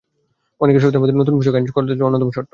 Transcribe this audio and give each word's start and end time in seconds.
অন্য 0.61 0.63
অনেক 0.63 0.75
শর্তের 0.81 1.01
মধ্যে 1.01 1.15
নতুন 1.21 1.33
মূসক 1.37 1.53
আইন 1.55 1.63
কার্যকর 1.65 1.83
করা 1.85 1.95
ছিল 1.97 2.05
অন্যতম 2.07 2.29
শর্ত। 2.35 2.49